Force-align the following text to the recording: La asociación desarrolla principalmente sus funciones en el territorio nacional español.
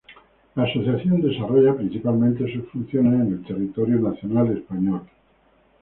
La 0.55 0.63
asociación 0.63 1.21
desarrolla 1.21 1.75
principalmente 1.77 2.51
sus 2.51 2.65
funciones 2.71 3.13
en 3.21 3.33
el 3.33 3.43
territorio 3.45 3.99
nacional 3.99 4.51
español. 4.57 5.03